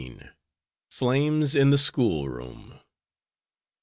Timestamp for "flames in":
0.89-1.69